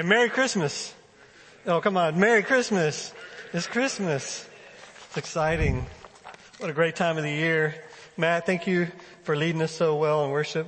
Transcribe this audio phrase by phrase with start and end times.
[0.00, 0.94] And Merry Christmas.
[1.66, 2.18] Oh, come on.
[2.18, 3.12] Merry Christmas.
[3.52, 4.48] It's Christmas.
[5.08, 5.84] It's exciting.
[6.56, 7.74] What a great time of the year.
[8.16, 8.88] Matt, thank you
[9.24, 10.66] for leading us so well in worship.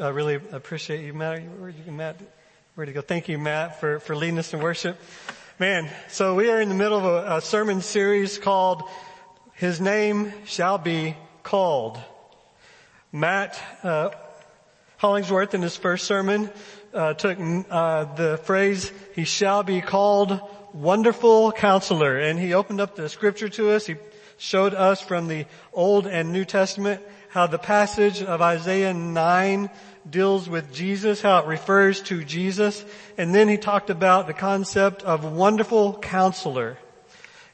[0.00, 1.44] I really appreciate you, Matt.
[1.60, 2.16] Where'd you, Matt?
[2.74, 3.02] Where'd you go?
[3.02, 5.00] Thank you, Matt, for, for leading us in worship.
[5.60, 8.82] Man, so we are in the middle of a, a sermon series called
[9.52, 12.00] His Name Shall Be Called.
[13.12, 14.10] Matt, uh,
[14.96, 16.50] Hollingsworth in his first sermon
[16.92, 17.38] uh, took
[17.70, 20.40] uh, the phrase "He shall be called
[20.72, 23.86] Wonderful Counselor," and he opened up the scripture to us.
[23.86, 23.96] He
[24.38, 29.70] showed us from the Old and New Testament how the passage of Isaiah 9
[30.08, 32.84] deals with Jesus, how it refers to Jesus,
[33.16, 36.76] and then he talked about the concept of wonderful counselor.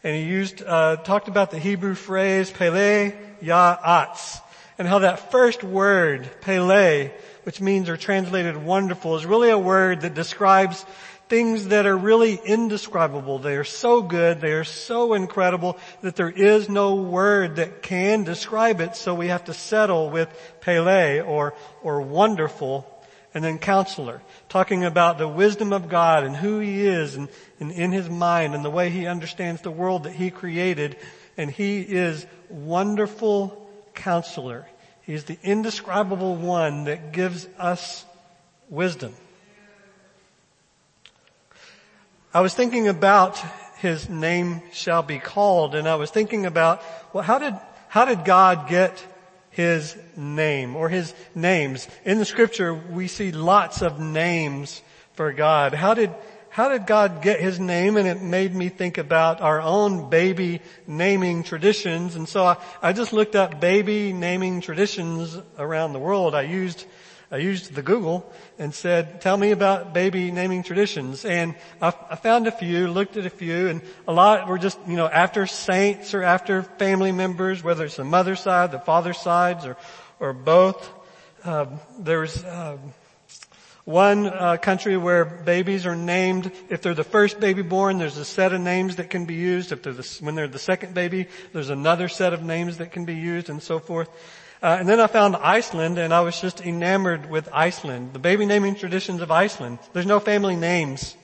[0.02, 3.12] And he used, uh, talked about the Hebrew phrase Pele
[3.42, 4.40] Ya'atz,
[4.78, 7.10] and how that first word, Pele,
[7.46, 10.84] which means or translated wonderful, is really a word that describes
[11.28, 13.38] things that are really indescribable.
[13.38, 18.24] They are so good, they are so incredible that there is no word that can
[18.24, 20.28] describe it, so we have to settle with
[20.60, 22.84] Pele or, or wonderful
[23.32, 27.28] and then counselor, talking about the wisdom of God and who He is and,
[27.60, 30.96] and in His mind and the way He understands the world that He created.
[31.36, 34.66] And He is wonderful counselor.
[35.06, 38.04] He's the indescribable one that gives us
[38.68, 39.14] wisdom.
[42.34, 43.40] I was thinking about
[43.78, 47.54] his name shall be called and I was thinking about, well, how did,
[47.88, 49.02] how did God get
[49.50, 51.86] his name or his names?
[52.04, 55.72] In the scripture, we see lots of names for God.
[55.72, 56.10] How did,
[56.56, 57.98] how did God get his name?
[57.98, 62.16] And it made me think about our own baby naming traditions.
[62.16, 66.34] And so I, I just looked up baby naming traditions around the world.
[66.34, 66.86] I used
[67.30, 71.26] I used the Google and said, tell me about baby naming traditions.
[71.26, 74.78] And I, I, found a few, looked at a few, and a lot were just,
[74.86, 79.18] you know, after saints or after family members, whether it's the mother's side, the father's
[79.18, 79.76] sides, or,
[80.20, 80.90] or both.
[81.44, 81.66] Uh,
[81.98, 82.78] there's, uh,
[83.86, 88.24] one uh, country where babies are named, if they're the first baby born, there's a
[88.24, 89.70] set of names that can be used.
[89.70, 93.04] If they're the, when they're the second baby, there's another set of names that can
[93.04, 94.08] be used and so forth.
[94.60, 98.12] Uh, and then I found Iceland and I was just enamored with Iceland.
[98.12, 99.78] The baby naming traditions of Iceland.
[99.92, 101.16] There's no family names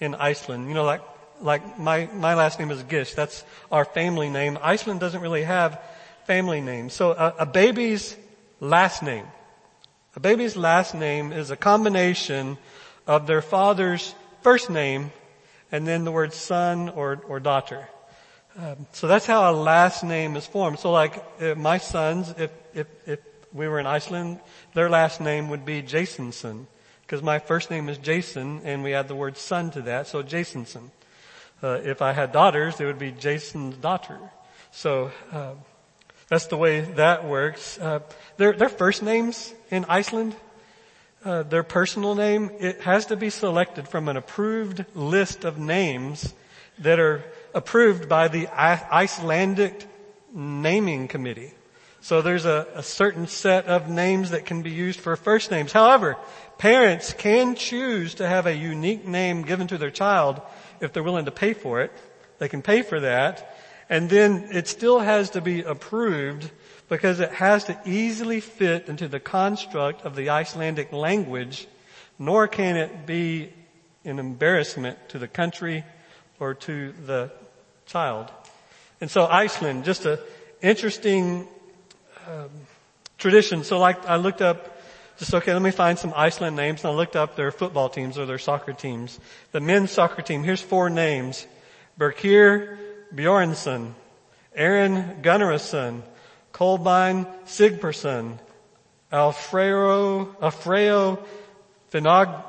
[0.00, 0.66] in Iceland.
[0.66, 1.02] You know, like,
[1.40, 3.14] like my, my last name is Gish.
[3.14, 4.58] That's our family name.
[4.60, 5.80] Iceland doesn't really have
[6.26, 6.94] family names.
[6.94, 8.16] So a, a baby's
[8.58, 9.26] last name
[10.16, 12.58] a baby's last name is a combination
[13.06, 15.12] of their father's first name
[15.70, 17.88] and then the word son or, or daughter.
[18.58, 20.78] Um, so that's how a last name is formed.
[20.78, 23.20] So like my sons, if, if, if
[23.52, 24.40] we were in Iceland,
[24.74, 26.66] their last name would be Jasonson.
[27.02, 30.22] Because my first name is Jason and we add the word son to that, so
[30.22, 30.90] Jasonson.
[31.62, 34.18] Uh, if I had daughters, it would be Jason's daughter.
[34.70, 35.52] So, uh,
[36.28, 37.78] that's the way that works.
[37.78, 38.00] Uh,
[38.36, 40.34] their, their first names in Iceland,
[41.24, 46.34] uh, their personal name, it has to be selected from an approved list of names
[46.78, 47.24] that are
[47.54, 49.86] approved by the Icelandic
[50.32, 51.52] naming committee.
[52.00, 55.72] So there's a, a, certain set of names that can be used for first names.
[55.72, 56.16] However,
[56.56, 60.40] parents can choose to have a unique name given to their child
[60.80, 61.92] if they're willing to pay for it.
[62.38, 63.56] They can pay for that.
[63.90, 66.50] And then it still has to be approved
[66.88, 71.66] because it has to easily fit into the construct of the Icelandic language,
[72.18, 73.52] nor can it be
[74.04, 75.84] an embarrassment to the country
[76.40, 77.30] or to the
[77.86, 78.30] child.
[79.00, 80.20] And so Iceland, just a
[80.62, 81.46] interesting
[82.26, 82.50] um,
[83.18, 83.64] tradition.
[83.64, 84.80] So like I looked up,
[85.18, 88.18] just okay, let me find some Iceland names, and I looked up their football teams
[88.18, 89.18] or their soccer teams.
[89.52, 91.46] The men's soccer team, here's four names.
[91.98, 92.78] Birkir
[93.14, 93.94] Bjornsson,
[94.54, 96.02] Aaron Gunnarsson,
[96.52, 98.38] Kolbein Sigpersson,
[99.12, 101.24] Alfredo, Alfredo
[101.90, 102.44] Finog.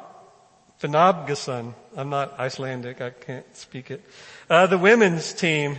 [0.81, 4.01] I'm not Icelandic, I can't speak it.
[4.49, 5.77] Uh, the women's team,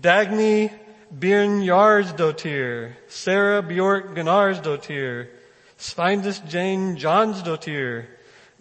[0.00, 0.70] Dagny
[1.18, 5.28] Bjørnjardsdottir, Sarah Bjork Gunnarsdottir,
[5.78, 8.06] Sveindis Jane Johnsdottir,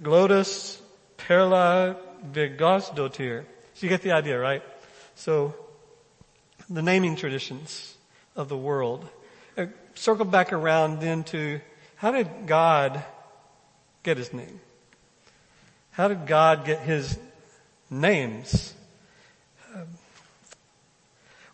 [0.02, 0.82] Glodus
[1.18, 1.98] Perla
[2.32, 3.46] Vigosdottir.
[3.74, 4.64] So you get the idea, right?
[5.16, 5.54] So,
[6.70, 7.96] the naming traditions
[8.36, 9.08] of the world.
[9.58, 11.60] Uh, circle back around then to
[11.96, 13.04] how did God
[14.04, 14.60] get his name?
[15.92, 17.18] How did God get his
[17.90, 18.74] names?
[19.76, 19.88] Um,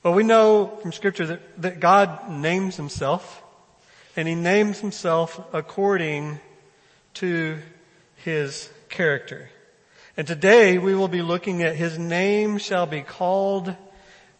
[0.03, 3.44] well, we know from scripture that, that God names himself
[4.15, 6.39] and he names himself according
[7.18, 7.57] to
[8.18, 9.50] His character.
[10.15, 13.75] And today we will be looking at His name shall be called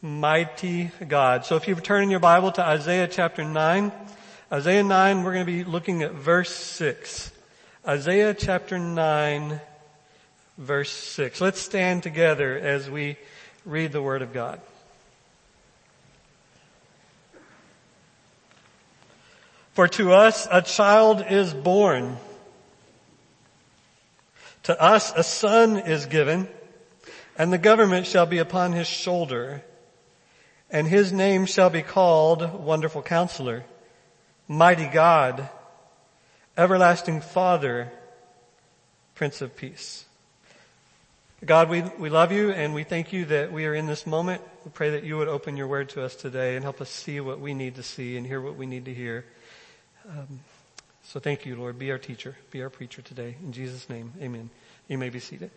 [0.02, 1.44] Mighty God.
[1.44, 3.92] So if you turn in your Bible to Isaiah chapter 9,
[4.52, 7.32] Isaiah 9, we're going to be looking at verse 6.
[7.88, 9.60] Isaiah chapter 9,
[10.60, 11.42] verse 6.
[11.42, 13.18] Let's stand together as we
[13.66, 14.62] read the Word of God.
[19.74, 22.18] For to us a child is born.
[24.64, 26.48] To us a son is given,
[27.36, 29.64] and the government shall be upon his shoulder,
[30.70, 33.64] and his name shall be called Wonderful Counselor,
[34.48, 35.50] Mighty God,
[36.58, 37.92] Everlasting Father,
[39.16, 40.06] Prince of Peace.
[41.46, 44.42] God, we, we love you and we thank you that we are in this moment.
[44.66, 47.20] We pray that you would open your word to us today and help us see
[47.20, 49.24] what we need to see and hear what we need to hear.
[50.10, 50.40] Um,
[51.04, 51.78] so thank you, Lord.
[51.78, 52.36] Be our teacher.
[52.50, 53.36] Be our preacher today.
[53.44, 54.50] In Jesus' name, amen.
[54.88, 55.52] You may be seated.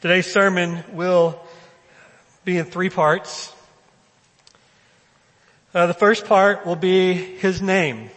[0.00, 1.38] Today's sermon will
[2.44, 3.52] be in three parts.
[5.74, 8.10] Uh, the first part will be His name,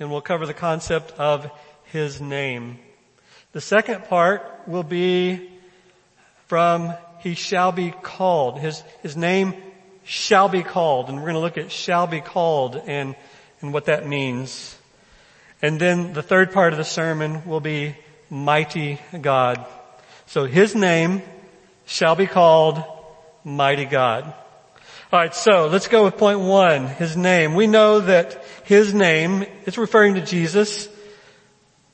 [0.00, 1.50] and we'll cover the concept of
[1.84, 2.78] His name.
[3.52, 5.50] The second part will be
[6.46, 8.58] from He shall be called.
[8.58, 9.54] His, His name
[10.04, 13.14] shall be called, and we're going to look at shall be called and
[13.60, 14.76] and what that means.
[15.62, 17.96] And then the third part of the sermon will be
[18.28, 19.64] mighty God.
[20.26, 21.22] So his name
[21.86, 22.82] shall be called
[23.44, 24.34] mighty God.
[25.12, 27.54] Alright, so let's go with point one, his name.
[27.54, 30.88] We know that his name is referring to Jesus,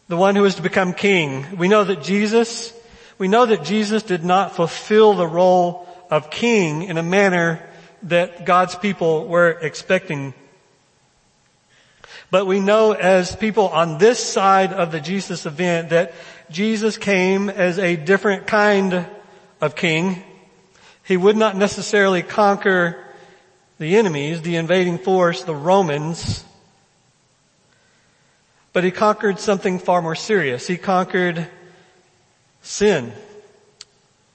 [0.08, 1.58] the one who is to become king.
[1.58, 2.72] We know that Jesus,
[3.18, 7.68] we know that Jesus did not fulfill the role of king in a manner
[8.04, 10.34] that God's people were expecting
[12.32, 16.14] but we know as people on this side of the Jesus event that
[16.48, 19.06] Jesus came as a different kind
[19.60, 20.22] of king.
[21.04, 23.01] He would not necessarily conquer
[23.82, 26.44] the enemies, the invading force, the Romans,
[28.72, 30.68] but he conquered something far more serious.
[30.68, 31.48] He conquered
[32.62, 33.12] sin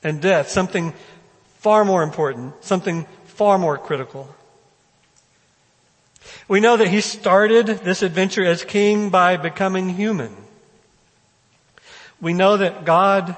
[0.03, 0.93] and death, something
[1.59, 4.27] far more important, something far more critical.
[6.49, 10.35] We know that he started this adventure as king by becoming human.
[12.19, 13.37] We know that God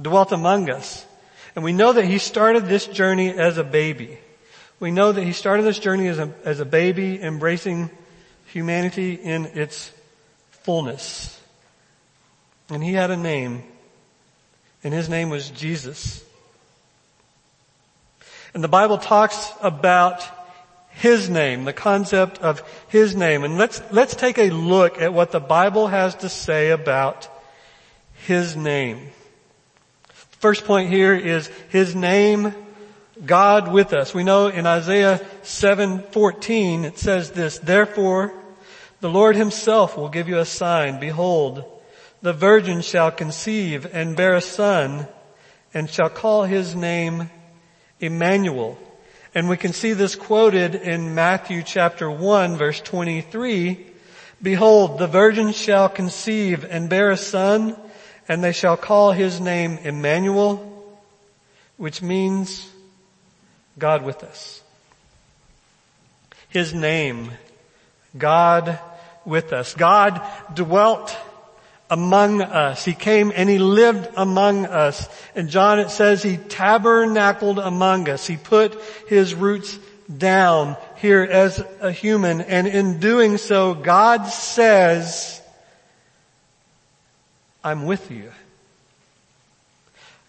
[0.00, 1.04] dwelt among us.
[1.56, 4.20] And we know that he started this journey as a baby.
[4.78, 7.90] We know that he started this journey as a, as a baby embracing
[8.46, 9.90] humanity in its
[10.50, 11.40] fullness.
[12.68, 13.62] And he had a name.
[14.84, 16.22] And his name was Jesus.
[18.54, 20.22] And the Bible talks about
[20.96, 23.44] his name, the concept of His name.
[23.44, 27.28] And let's, let's take a look at what the Bible has to say about
[28.26, 29.10] His name.
[30.08, 32.54] First point here is His name,
[33.24, 34.12] God with us.
[34.12, 38.32] We know in Isaiah 7:14 it says this, therefore
[39.00, 41.00] the Lord himself will give you a sign.
[41.00, 41.64] Behold,
[42.22, 45.06] the virgin shall conceive and bear a son
[45.72, 47.30] and shall call his name
[48.00, 48.78] Emmanuel
[49.36, 53.86] and we can see this quoted in Matthew chapter 1 verse 23.
[54.40, 57.76] Behold, the virgin shall conceive and bear a son,
[58.26, 60.96] and they shall call his name Emmanuel,
[61.76, 62.66] which means
[63.78, 64.62] God with us.
[66.48, 67.30] His name,
[68.16, 68.78] God
[69.24, 69.74] with us.
[69.74, 70.22] God
[70.54, 71.16] dwelt
[71.90, 72.84] among us.
[72.84, 75.08] He came and he lived among us.
[75.34, 78.26] And John it says he tabernacled among us.
[78.26, 79.78] He put his roots
[80.14, 85.42] down here as a human and in doing so God says,
[87.62, 88.30] I'm with you.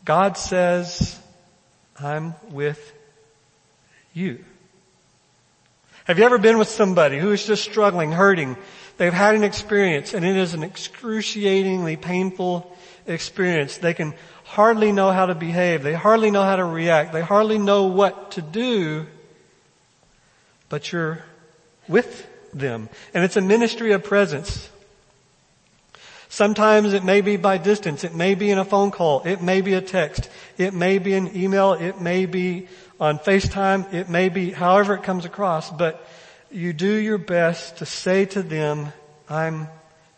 [0.03, 1.19] God says,
[1.99, 2.93] I'm with
[4.17, 4.43] you.
[6.05, 8.57] Have you ever been with somebody who is just struggling, hurting,
[8.97, 13.77] They've had an experience and it is an excruciatingly painful experience.
[13.77, 15.83] They can hardly know how to behave.
[15.83, 17.13] They hardly know how to react.
[17.13, 19.05] They hardly know what to do.
[20.69, 21.23] But you're
[21.87, 22.89] with them.
[23.13, 24.69] And it's a ministry of presence.
[26.27, 28.03] Sometimes it may be by distance.
[28.03, 29.21] It may be in a phone call.
[29.25, 30.29] It may be a text.
[30.57, 31.73] It may be an email.
[31.73, 32.67] It may be
[32.99, 33.93] on FaceTime.
[33.93, 35.69] It may be however it comes across.
[35.69, 36.05] But
[36.51, 38.91] you do your best to say to them,
[39.29, 39.67] I'm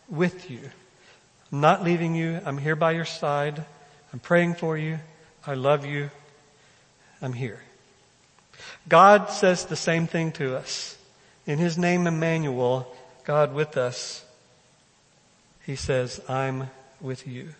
[0.08, 0.60] with you.
[1.52, 2.40] I'm not leaving you.
[2.44, 3.64] I'm here by your side.
[4.12, 4.98] I'm praying for you.
[5.46, 6.10] I love you.
[7.22, 7.60] I'm here.
[8.88, 10.96] God says the same thing to us.
[11.46, 12.92] In His name Emmanuel,
[13.24, 14.24] God with us,
[15.66, 16.70] He says, I'm
[17.00, 17.54] with you.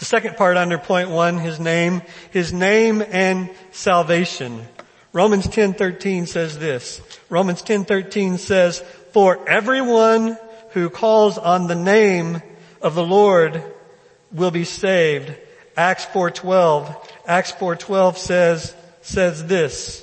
[0.00, 4.66] The second part under point one, his name, his name and salvation.
[5.12, 7.02] Romans 10:13 says this.
[7.28, 10.38] Romans 10:13 says, "For everyone
[10.70, 12.40] who calls on the name
[12.80, 13.62] of the Lord
[14.32, 15.34] will be saved."
[15.76, 16.96] Acts 4:12.
[17.26, 20.02] Acts 4:12 says says this.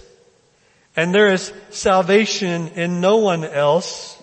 [0.96, 4.16] And there is salvation in no one else,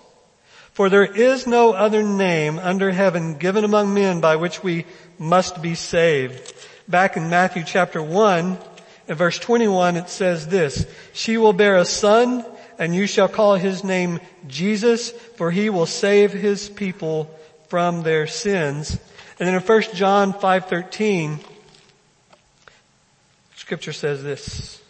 [0.73, 4.87] for there is no other name under heaven given among men by which we
[5.19, 6.53] must be saved.
[6.89, 8.59] Back in Matthew chapter 1,
[9.09, 12.45] in verse 21 it says this, She will bear a son
[12.79, 17.31] and you shall call his name Jesus, for he will save his people
[17.69, 18.99] from their sins.
[19.39, 21.39] And then in 1 John 5.13,
[23.57, 24.81] scripture says this,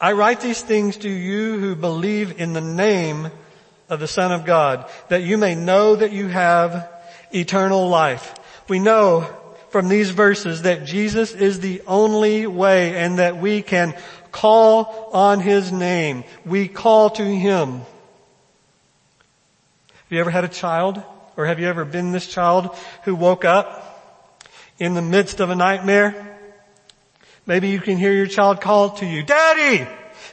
[0.00, 3.30] I write these things to you who believe in the name
[3.88, 6.88] of the Son of God, that you may know that you have
[7.34, 8.34] eternal life.
[8.68, 9.28] We know
[9.70, 13.94] from these verses that Jesus is the only way and that we can
[14.30, 16.24] call on His name.
[16.44, 17.80] We call to Him.
[19.92, 21.02] Have you ever had a child
[21.36, 24.28] or have you ever been this child who woke up
[24.78, 26.32] in the midst of a nightmare
[27.46, 29.86] Maybe you can hear your child call to you, Daddy!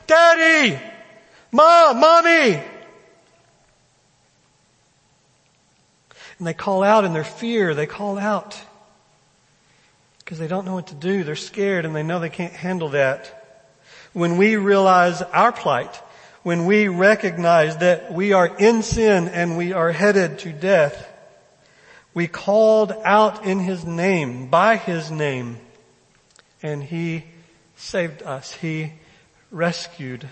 [0.05, 0.79] Daddy!
[1.51, 1.99] Mom!
[1.99, 2.61] Mommy!
[6.39, 8.59] And they call out in their fear, they call out
[10.29, 11.23] because they don't know what to do.
[11.23, 13.35] They're scared and they know they can't handle that.
[14.13, 15.95] When we realize our plight,
[16.43, 21.07] when we recognize that we are in sin and we are headed to death,
[22.13, 25.57] we called out in His name, by His name,
[26.61, 27.23] and He
[27.75, 28.53] saved us.
[28.53, 28.93] He
[29.49, 30.29] rescued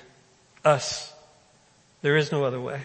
[0.64, 1.12] us.
[2.04, 2.82] There is no other way.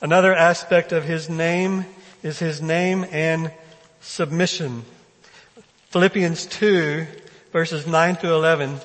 [0.00, 1.84] Another aspect of His name
[2.22, 3.52] is His name and
[4.00, 4.84] submission.
[5.90, 7.06] Philippians 2
[7.52, 8.78] verses 9 to 11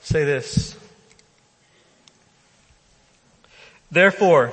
[0.00, 0.76] say this.
[3.90, 4.52] Therefore,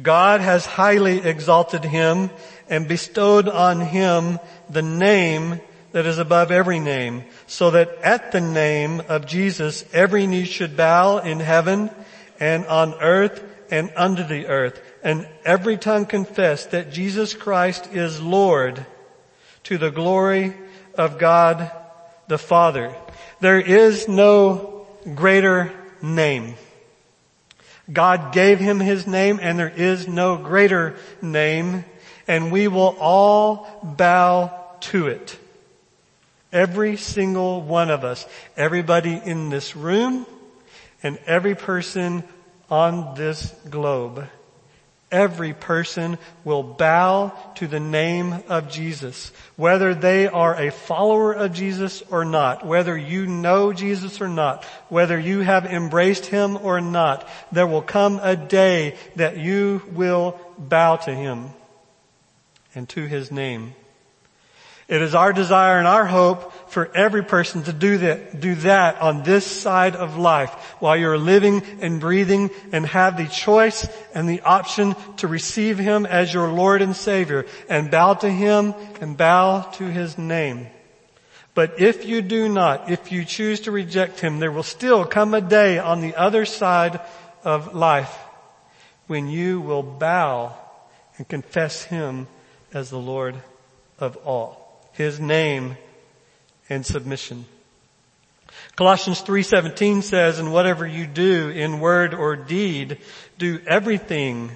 [0.00, 2.30] God has highly exalted him
[2.68, 4.38] and bestowed on him
[4.68, 5.60] the name
[5.92, 10.76] that is above every name, so that at the name of Jesus every knee should
[10.76, 11.90] bow in heaven
[12.40, 18.20] and on earth and under the earth, and every tongue confess that Jesus Christ is
[18.20, 18.84] Lord
[19.64, 20.54] to the glory
[20.94, 21.70] of God
[22.26, 22.94] the Father.
[23.40, 25.70] There is no greater
[26.00, 26.54] name.
[27.92, 31.84] God gave him his name and there is no greater name
[32.26, 35.38] and we will all bow to it.
[36.50, 40.24] Every single one of us, everybody in this room,
[41.02, 42.24] and every person
[42.70, 44.26] on this globe.
[45.10, 49.30] Every person will bow to the name of Jesus.
[49.56, 54.64] Whether they are a follower of Jesus or not, whether you know Jesus or not,
[54.88, 60.40] whether you have embraced Him or not, there will come a day that you will
[60.58, 61.50] bow to Him
[62.74, 63.74] and to His name.
[64.86, 69.00] It is our desire and our hope for every person to do that, do that
[69.00, 74.28] on this side of life while you're living and breathing and have the choice and
[74.28, 79.16] the option to receive Him as your Lord and Savior and bow to Him and
[79.16, 80.66] bow to His name.
[81.54, 85.32] But if you do not, if you choose to reject Him, there will still come
[85.32, 87.00] a day on the other side
[87.42, 88.14] of life
[89.06, 90.52] when you will bow
[91.16, 92.26] and confess Him
[92.74, 93.36] as the Lord
[93.98, 94.63] of all.
[94.94, 95.76] His name
[96.68, 97.46] and submission.
[98.76, 102.98] Colossians 3:17 says, "And whatever you do in word or deed,
[103.38, 104.50] do everything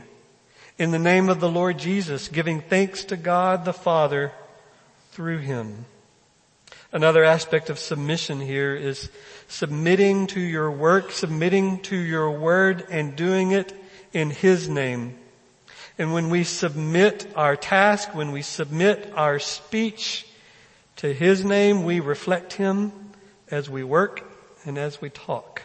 [0.79, 4.33] in the name of the Lord Jesus, giving thanks to God the Father
[5.13, 5.87] through him."
[6.93, 9.11] Another aspect of submission here is
[9.49, 13.73] submitting to your work, submitting to your word and doing it
[14.13, 15.19] in his name.
[15.99, 20.25] And when we submit our task, when we submit our speech
[20.99, 22.93] to His name, we reflect Him
[23.51, 24.23] as we work
[24.65, 25.63] and as we talk.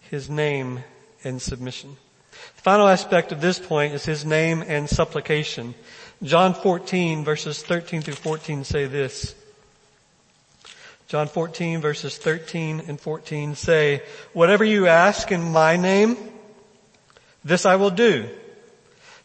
[0.00, 0.84] His name
[1.22, 1.96] and submission.
[2.32, 5.74] The final aspect of this point is His name and supplication.
[6.22, 9.34] John 14 verses 13 through 14 say this.
[11.06, 16.16] John 14 verses 13 and 14 say, whatever you ask in my name,
[17.44, 18.28] this I will do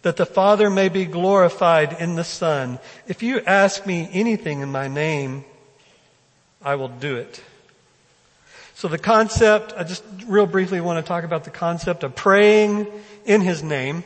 [0.03, 2.77] that the Father may be glorified in the Son.
[3.07, 5.45] If you ask me anything in my name,
[6.61, 7.41] I will do it.
[8.75, 12.87] So the concept, I just real briefly want to talk about the concept of praying
[13.25, 14.03] in His name.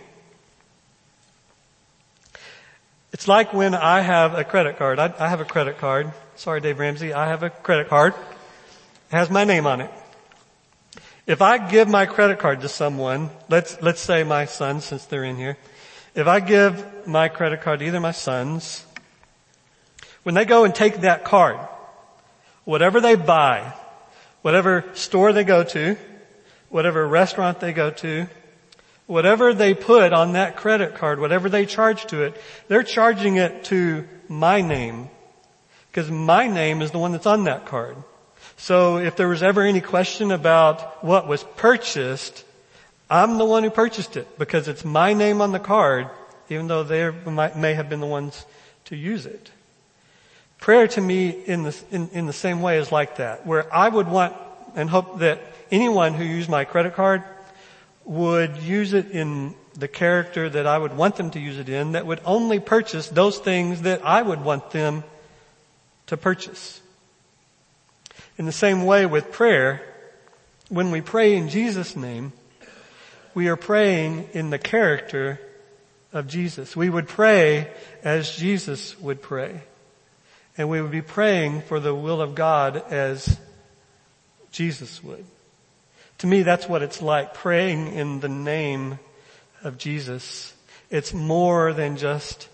[3.11, 4.99] It's like when I have a credit card.
[4.99, 6.11] I, I have a credit card.
[6.35, 7.13] Sorry, Dave Ramsey.
[7.13, 8.13] I have a credit card.
[8.13, 9.89] It has my name on it.
[11.25, 15.23] If I give my credit card to someone, let's, let's say my son, since they're
[15.23, 15.57] in here.
[16.17, 18.83] If I give my credit card to either of my sons,
[20.23, 21.59] when they go and take that card,
[22.65, 23.71] whatever they buy,
[24.41, 25.95] whatever store they go to,
[26.69, 28.25] whatever restaurant they go to,
[29.05, 33.65] whatever they put on that credit card, whatever they charge to it, they're charging it
[33.65, 35.11] to my name.
[35.91, 37.95] Because my name is the one that's on that card.
[38.55, 42.43] So if there was ever any question about what was purchased,
[43.09, 46.09] I'm the one who purchased it because it's my name on the card,
[46.49, 47.11] even though they
[47.55, 48.45] may have been the ones
[48.85, 49.51] to use it.
[50.59, 53.87] Prayer to me in the, in, in the same way is like that, where I
[53.87, 54.35] would want
[54.75, 57.23] and hope that anyone who used my credit card
[58.05, 61.91] would use it in the character that I would want them to use it in,
[61.91, 65.03] that would only purchase those things that I would want them
[66.07, 66.81] to purchase.
[68.37, 69.81] In the same way with prayer,
[70.69, 72.33] when we pray in Jesus' name,
[73.37, 75.39] we are praying in the character
[76.11, 76.75] of Jesus.
[76.75, 77.71] We would pray
[78.03, 79.61] as Jesus would pray.
[80.57, 83.37] And we would be praying for the will of God as
[84.51, 85.23] Jesus would.
[86.17, 88.97] To me, that's what it's like praying in the name
[89.63, 90.55] of Jesus.
[90.89, 92.49] It's more than just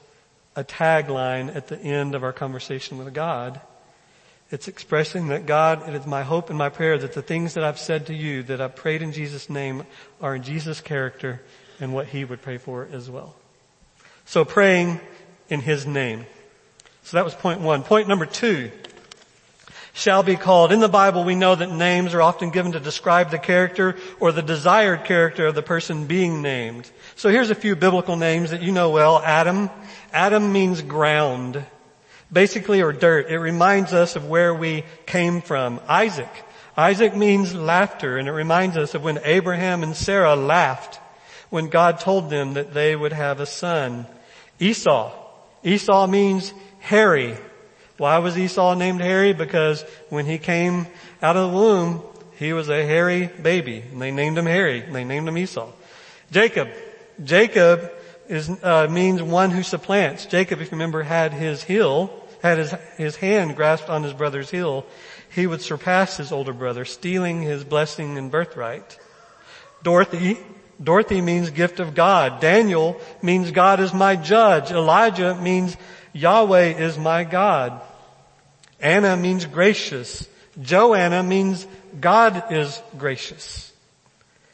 [0.53, 3.61] a tagline at the end of our conversation with God.
[4.53, 7.63] It's expressing that God, it is my hope and my prayer that the things that
[7.63, 9.83] I've said to you, that I've prayed in Jesus' name,
[10.21, 11.41] are in Jesus' character
[11.79, 13.35] and what He would pray for as well.
[14.25, 14.99] So praying
[15.49, 16.27] in His name.
[17.01, 17.81] So that was point one.
[17.81, 18.69] Point number two
[19.91, 20.71] shall be called.
[20.71, 24.31] In the Bible we know that names are often given to describe the character or
[24.31, 26.91] the desired character of the person being named.
[27.15, 29.17] So here's a few biblical names that you know well.
[29.17, 29.71] Adam.
[30.13, 31.65] Adam means ground.
[32.33, 33.29] Basically or dirt.
[33.29, 35.79] It reminds us of where we came from.
[35.87, 36.31] Isaac.
[36.75, 40.99] Isaac means laughter and it reminds us of when Abraham and Sarah laughed
[41.51, 44.07] when God told them that they would have a son.
[44.59, 45.13] Esau.
[45.63, 47.37] Esau means hairy.
[47.97, 49.33] Why was Esau named hairy?
[49.33, 50.87] Because when he came
[51.21, 52.01] out of the womb,
[52.37, 54.81] he was a hairy baby, and they named him Hairy.
[54.81, 55.71] And they named him Esau.
[56.31, 56.69] Jacob.
[57.23, 57.91] Jacob
[58.27, 60.25] is uh, means one who supplants.
[60.25, 64.51] Jacob, if you remember, had his heel, had his his hand grasped on his brother's
[64.51, 64.85] heel.
[65.33, 68.99] He would surpass his older brother, stealing his blessing and birthright.
[69.81, 70.37] Dorothy.
[70.81, 72.41] Dorothy means gift of God.
[72.41, 74.71] Daniel means God is my judge.
[74.71, 75.77] Elijah means
[76.11, 77.79] Yahweh is my God.
[78.79, 80.27] Anna means gracious.
[80.61, 81.65] Joanna means
[81.99, 83.71] God is gracious.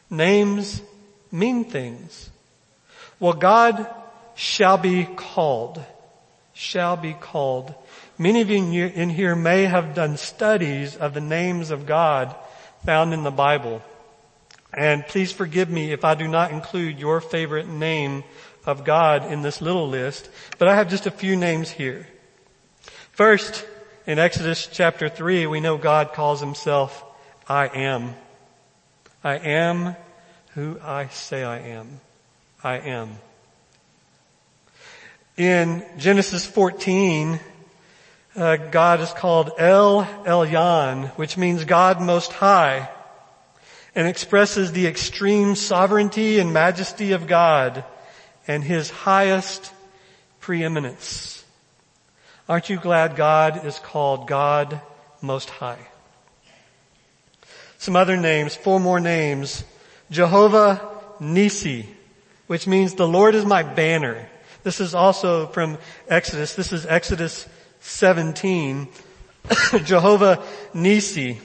[0.10, 0.82] Names
[1.32, 2.30] mean things.
[3.20, 3.88] Well, God
[4.36, 5.84] shall be called.
[6.60, 7.74] Shall be called.
[8.18, 12.36] Many of you in here may have done studies of the names of God
[12.86, 13.82] found in the Bible.
[14.74, 18.26] And please forgive me if I do not include your favorite name
[18.66, 22.06] of God in this little list, but I have just a few names here.
[23.14, 23.66] First,
[24.06, 27.06] in Exodus chapter 3, we know God calls himself
[27.48, 28.16] I am.
[29.24, 29.96] I am
[30.56, 32.02] who I say I am.
[32.62, 33.18] I am.
[35.40, 37.40] In Genesis 14,
[38.36, 42.90] uh, God is called El Elyon, which means God Most High,
[43.96, 47.86] and expresses the extreme sovereignty and majesty of God
[48.50, 49.72] and His highest
[50.42, 51.46] preeminence.
[52.50, 54.82] Aren't you glad God is called God
[55.22, 55.88] Most High?
[57.78, 59.64] Some other names, four more names.
[60.12, 60.82] Jehovah
[61.22, 61.86] Nissi,
[62.48, 64.28] which means the Lord is my banner.
[64.64, 66.56] This is also from Exodus.
[66.56, 67.48] This is Exodus
[67.80, 68.90] 17.
[69.86, 70.44] Jehovah
[70.74, 71.40] Nissi.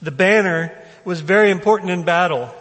[0.00, 0.72] The banner
[1.04, 2.54] was very important in battle.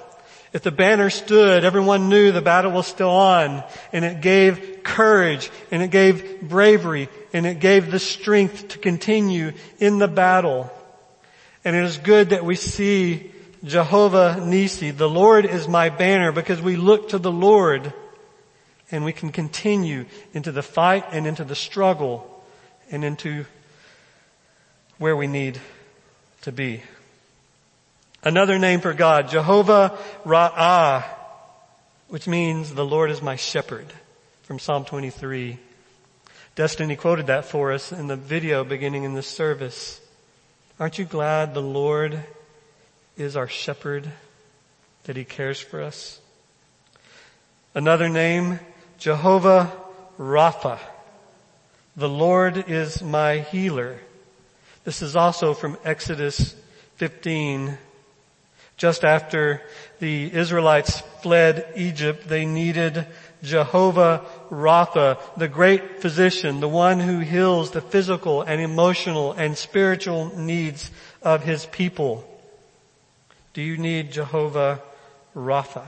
[0.51, 5.51] If the banner stood, everyone knew the battle was still on and it gave courage
[5.69, 10.71] and it gave bravery and it gave the strength to continue in the battle.
[11.63, 13.31] And it is good that we see
[13.63, 14.95] Jehovah Nissi.
[14.95, 17.93] The Lord is my banner because we look to the Lord
[18.91, 22.43] and we can continue into the fight and into the struggle
[22.89, 23.45] and into
[24.97, 25.59] where we need
[26.41, 26.81] to be.
[28.23, 31.03] Another name for God, Jehovah Ra'ah,
[32.07, 33.85] which means the Lord is my shepherd
[34.43, 35.59] from Psalm 23.
[36.55, 40.01] Destiny quoted that for us in the video beginning in this service.
[40.79, 42.23] Aren't you glad the Lord
[43.17, 44.09] is our shepherd,
[45.03, 46.19] that he cares for us?
[47.75, 48.59] Another name,
[48.97, 49.71] Jehovah
[50.17, 50.79] Rapha.
[51.95, 53.99] The Lord is my healer.
[54.83, 56.55] This is also from Exodus
[56.95, 57.77] 15.
[58.75, 59.61] Just after
[59.99, 63.05] the Israelites fled Egypt, they needed
[63.43, 70.35] Jehovah Rapha, the great physician, the one who heals the physical and emotional and spiritual
[70.35, 70.89] needs
[71.21, 72.27] of his people.
[73.53, 74.81] Do you need Jehovah
[75.35, 75.87] Rapha?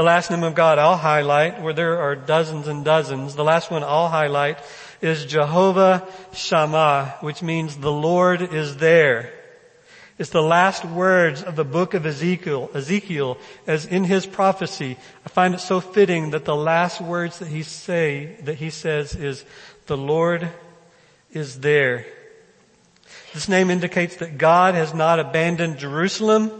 [0.00, 3.70] The last name of God I'll highlight, where there are dozens and dozens, the last
[3.70, 4.58] one I'll highlight
[5.02, 9.30] is Jehovah Shammah, which means the Lord is there.
[10.16, 13.36] It's the last words of the book of Ezekiel, Ezekiel,
[13.66, 14.96] as in his prophecy.
[15.26, 19.14] I find it so fitting that the last words that he say, that he says
[19.14, 19.44] is,
[19.84, 20.48] the Lord
[21.30, 22.06] is there.
[23.34, 26.50] This name indicates that God has not abandoned Jerusalem,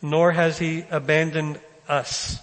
[0.00, 2.40] nor has he abandoned us.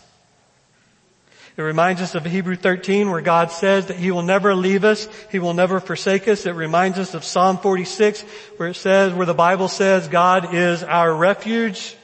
[1.57, 5.07] It reminds us of Hebrew 13 where God says that He will never leave us.
[5.31, 6.45] He will never forsake us.
[6.45, 8.23] It reminds us of Psalm 46
[8.57, 11.95] where it says, where the Bible says God is our refuge,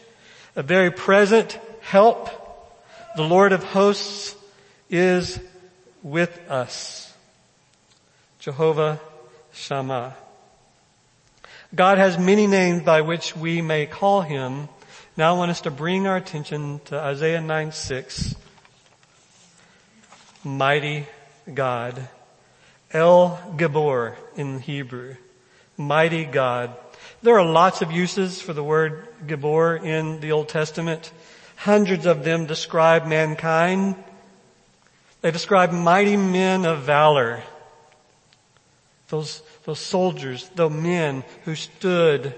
[0.56, 2.30] a very present help.
[3.17, 4.36] The Lord of hosts
[4.89, 5.38] is
[6.01, 7.13] with us.
[8.39, 9.01] Jehovah
[9.51, 10.15] Shammah.
[11.75, 14.69] God has many names by which we may call Him.
[15.17, 18.36] Now I want us to bring our attention to Isaiah 9 6
[20.45, 21.06] mighty
[21.54, 22.08] God.
[22.93, 25.15] El Gibbor in Hebrew.
[25.76, 26.76] Mighty God.
[27.21, 31.12] There are lots of uses for the word Gibbor in the Old Testament.
[31.58, 33.95] Hundreds of them describe mankind.
[35.19, 37.43] They describe mighty men of valor.
[39.10, 42.34] Those, those soldiers, those men who stood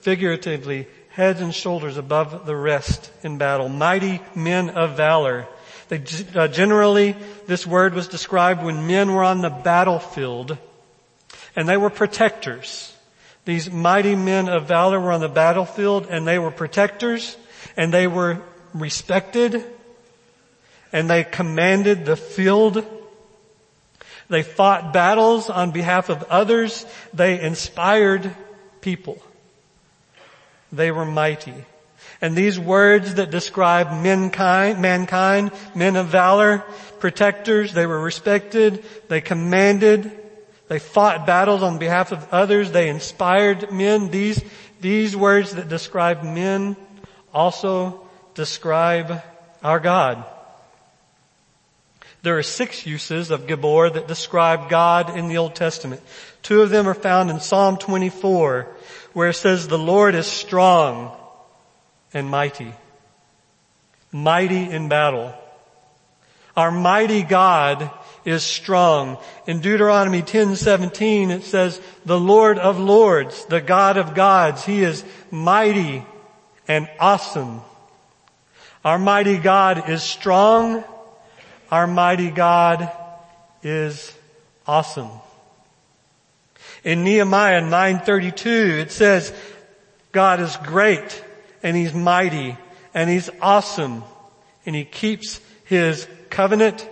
[0.00, 3.70] figuratively heads and shoulders above the rest in battle.
[3.70, 5.46] Mighty men of valor.
[5.88, 6.02] They,
[6.34, 10.58] uh, generally, this word was described when men were on the battlefield
[11.56, 12.94] and they were protectors.
[13.46, 17.38] These mighty men of valor were on the battlefield and they were protectors
[17.78, 18.42] and they were
[18.74, 19.64] respected
[20.92, 22.84] and they commanded the field.
[24.28, 26.84] They fought battles on behalf of others.
[27.14, 28.36] They inspired
[28.82, 29.22] people.
[30.76, 31.64] They were mighty.
[32.20, 36.58] And these words that describe mankind, mankind, men of valor,
[36.98, 40.10] protectors, they were respected, they commanded,
[40.68, 44.10] they fought battles on behalf of others, they inspired men.
[44.10, 44.42] These,
[44.80, 46.76] these words that describe men
[47.32, 49.22] also describe
[49.62, 50.24] our God.
[52.22, 56.02] There are six uses of Gibbor that describe God in the Old Testament.
[56.46, 58.68] Two of them are found in Psalm 24,
[59.14, 61.10] where it says, the Lord is strong
[62.14, 62.72] and mighty.
[64.12, 65.34] Mighty in battle.
[66.56, 67.90] Our mighty God
[68.24, 69.18] is strong.
[69.48, 75.02] In Deuteronomy 10:17 it says, "The Lord of lords, the God of gods, he is
[75.32, 76.06] mighty
[76.68, 77.60] and awesome."
[78.84, 80.84] Our mighty God is strong.
[81.72, 82.88] Our mighty God
[83.64, 84.12] is
[84.64, 85.10] awesome.
[86.86, 89.32] In Nehemiah 9:32 it says,
[90.12, 91.24] God is great
[91.60, 92.56] and he's mighty
[92.94, 94.04] and he's awesome
[94.64, 96.88] and he keeps his covenant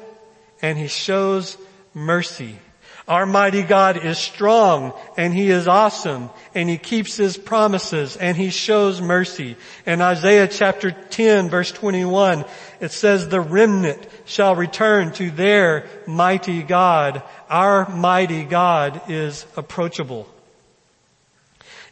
[0.61, 1.57] and he shows
[1.95, 2.59] mercy.
[3.07, 8.35] Our mighty God is strong and he is awesome and he keeps his promises and
[8.35, 9.57] he shows mercy.
[9.85, 12.47] In Isaiah chapter 10 verse 21,
[12.81, 17.23] it says the remnant shall return to their mighty God.
[17.51, 20.27] Our mighty God is approachable.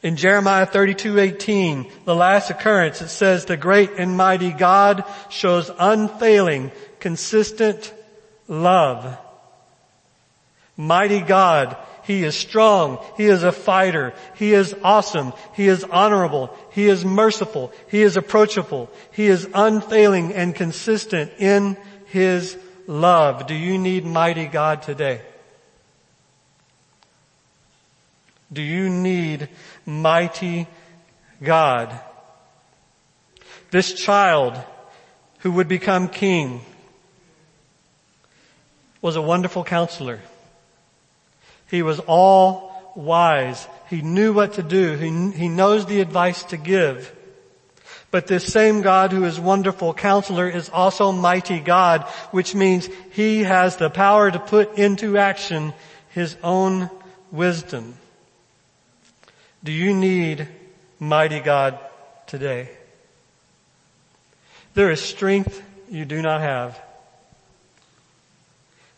[0.02, 6.72] In Jeremiah 32:18, the last occurrence, it says, "The great and mighty God shows unfailing,
[6.98, 7.92] consistent
[8.48, 9.16] love."
[10.76, 12.98] Mighty God, He is strong.
[13.16, 14.14] He is a fighter.
[14.36, 15.32] He is awesome.
[15.54, 16.56] He is honorable.
[16.72, 17.72] He is merciful.
[17.88, 18.90] He is approachable.
[19.12, 22.56] He is unfailing and consistent in His
[22.86, 23.46] love.
[23.46, 25.22] Do you need mighty God today?
[28.52, 29.48] Do you need
[29.86, 30.66] mighty
[31.42, 31.98] God?
[33.70, 34.58] This child
[35.38, 36.60] who would become king
[39.00, 40.20] was a wonderful counselor.
[41.72, 43.66] He was all wise.
[43.88, 44.94] He knew what to do.
[44.94, 47.10] He, he knows the advice to give.
[48.10, 53.44] But this same God who is wonderful counselor is also mighty God, which means he
[53.44, 55.72] has the power to put into action
[56.10, 56.90] his own
[57.30, 57.94] wisdom.
[59.64, 60.46] Do you need
[61.00, 61.78] mighty God
[62.26, 62.68] today?
[64.74, 66.78] There is strength you do not have.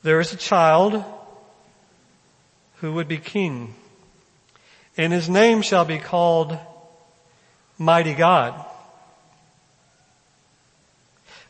[0.02, 1.04] there is a child
[2.84, 3.74] who would be king
[4.94, 6.58] and his name shall be called
[7.78, 8.62] Mighty God.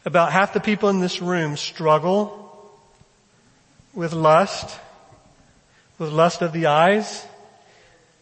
[0.05, 2.71] About half the people in this room struggle
[3.95, 4.79] with lust,
[5.99, 7.27] with lust of the eyes.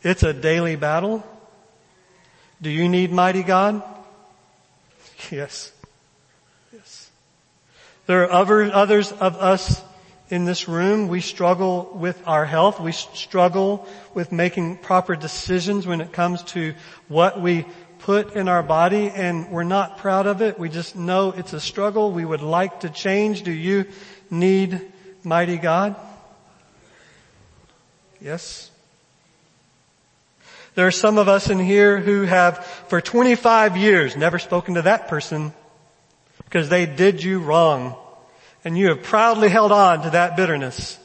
[0.02, 1.22] It's a daily battle.
[2.62, 3.82] Do you need mighty God?
[5.30, 5.70] Yes.
[6.72, 7.10] Yes.
[8.06, 9.82] There are other, others of us
[10.32, 11.08] in this room.
[11.08, 12.80] We struggle with our health.
[12.80, 16.72] We struggle with making proper decisions when it comes to
[17.08, 17.66] what we
[17.98, 20.58] put in our body and we're not proud of it.
[20.58, 22.12] We just know it's a struggle.
[22.12, 23.42] We would like to change.
[23.42, 23.84] Do you
[24.30, 24.80] need
[25.22, 25.96] mighty God?
[28.18, 28.70] Yes.
[30.74, 34.82] There are some of us in here who have for 25 years never spoken to
[34.82, 35.52] that person
[36.44, 37.98] because they did you wrong
[38.64, 40.98] and you have proudly held on to that bitterness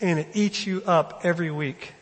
[0.00, 1.94] and it eats you up every week.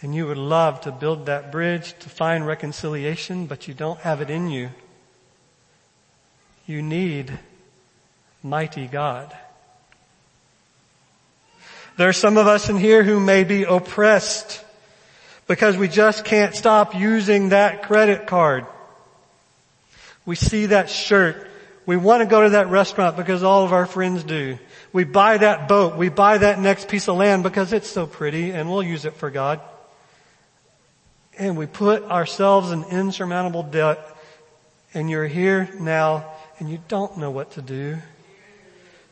[0.00, 4.20] And you would love to build that bridge to find reconciliation, but you don't have
[4.20, 4.70] it in you.
[6.66, 7.36] You need
[8.42, 9.36] mighty God.
[11.96, 14.64] There are some of us in here who may be oppressed
[15.48, 18.66] because we just can't stop using that credit card.
[20.28, 21.48] We see that shirt.
[21.86, 24.58] We want to go to that restaurant because all of our friends do.
[24.92, 25.96] We buy that boat.
[25.96, 29.14] We buy that next piece of land because it's so pretty and we'll use it
[29.14, 29.58] for God
[31.38, 34.06] and we put ourselves in insurmountable debt
[34.92, 37.96] and you're here now and you don't know what to do.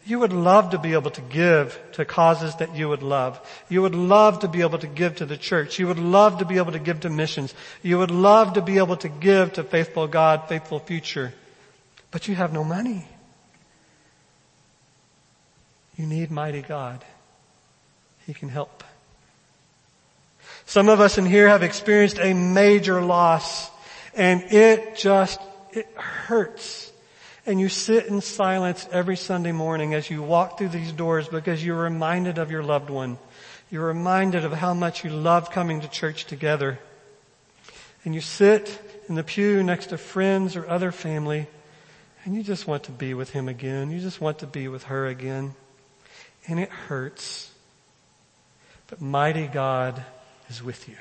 [0.07, 3.41] You would love to be able to give to causes that you would love.
[3.69, 5.81] You would love to be able to give to the church.
[5.81, 7.53] You would love to be able to give to missions.
[7.83, 11.35] You would love to be able to give to faithful God, faithful future.
[12.13, 13.09] But you have no money.
[15.97, 17.05] You need mighty God.
[18.27, 18.85] He can help.
[20.67, 23.71] Some of us in here have experienced a major loss
[24.15, 25.41] and it just,
[25.73, 26.86] it hurts.
[27.47, 31.65] And you sit in silence every Sunday morning as you walk through these doors because
[31.65, 33.19] you're reminded of your loved one.
[33.71, 36.81] You're reminded of how much you love coming to church together.
[38.05, 41.47] And you sit in the pew next to friends or other family
[42.27, 43.93] and you just want to be with him again.
[43.93, 45.55] You just want to be with her again.
[46.49, 47.53] And it hurts.
[48.89, 50.03] But mighty God
[50.51, 50.97] is with you.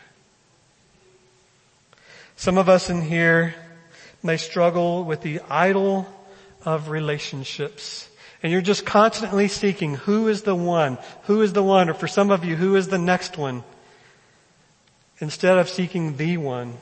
[2.36, 3.56] Some of us in here
[4.22, 6.08] may struggle with the idol
[6.65, 8.10] of relationships.
[8.43, 12.08] And you're just constantly seeking who is the one, who is the one, or for
[12.08, 13.63] some of you, who is the next one,
[15.19, 16.73] instead of seeking the one.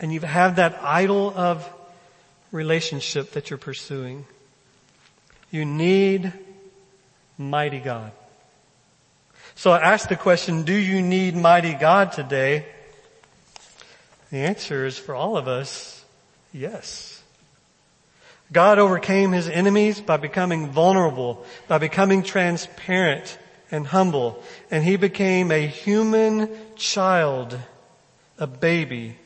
[0.00, 1.68] And you've had that idol of
[2.50, 4.24] relationship that you're pursuing.
[5.50, 6.32] You need
[7.36, 8.12] mighty God.
[9.54, 12.66] So I ask the question, do you need mighty God today?
[14.30, 16.04] The answer is for all of us,
[16.52, 17.13] yes.
[18.54, 23.36] God overcame his enemies by becoming vulnerable, by becoming transparent
[23.68, 24.40] and humble,
[24.70, 27.58] and he became a human child,
[28.38, 29.16] a baby.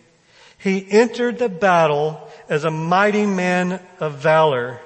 [0.57, 4.81] He entered the battle as a mighty man of valor,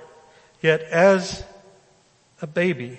[0.61, 1.45] yet as
[2.43, 2.99] a baby.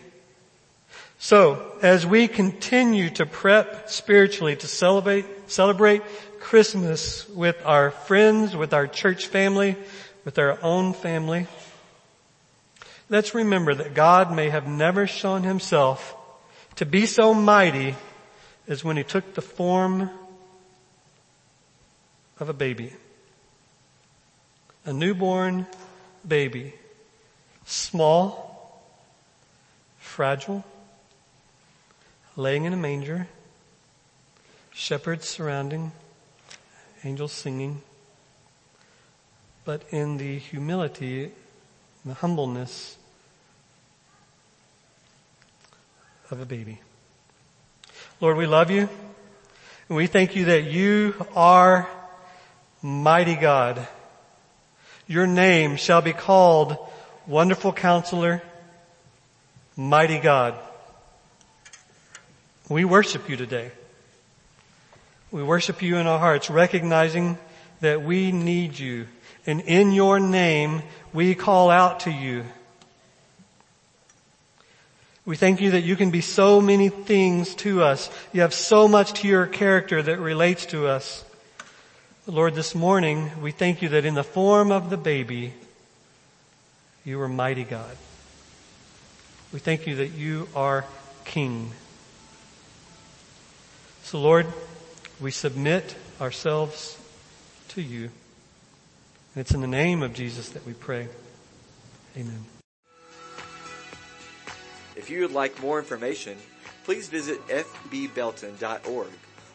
[1.19, 6.03] So, as we continue to prep spiritually to celebrate, celebrate
[6.39, 9.75] Christmas with our friends, with our church family,
[10.25, 11.47] with our own family,
[13.09, 16.15] let's remember that God may have never shown himself
[16.75, 17.95] to be so mighty
[18.67, 20.09] as when he took the form
[22.39, 22.93] of a baby.
[24.85, 25.67] A newborn
[26.27, 26.73] baby.
[27.65, 28.83] Small,
[29.99, 30.65] fragile,
[32.35, 33.27] laying in a manger,
[34.73, 35.91] shepherds surrounding,
[37.03, 37.81] angels singing,
[39.65, 41.31] but in the humility,
[42.05, 42.97] the humbleness
[46.29, 46.79] of a baby.
[48.19, 48.89] Lord, we love you
[49.89, 51.87] and we thank you that you are
[52.81, 53.87] mighty God.
[55.07, 56.77] Your name shall be called
[57.27, 58.41] Wonderful Counselor,
[59.75, 60.55] Mighty God.
[62.69, 63.71] We worship you today.
[65.31, 67.37] We worship you in our hearts, recognizing
[67.83, 69.07] that we need you.
[69.45, 72.45] And in your name, we call out to you.
[75.25, 78.09] We thank you that you can be so many things to us.
[78.31, 81.25] You have so much to your character that relates to us.
[82.25, 85.53] Lord, this morning, we thank you that in the form of the baby,
[87.05, 87.97] You are mighty God.
[89.51, 90.85] We thank you that you are
[91.25, 91.71] King.
[94.03, 94.47] So Lord,
[95.19, 96.97] we submit ourselves
[97.73, 98.09] to you.
[99.35, 101.07] And it's in the name of Jesus that we pray.
[102.15, 102.45] Amen.
[104.95, 106.37] If you would like more information,
[106.83, 109.07] please visit fbbelton.org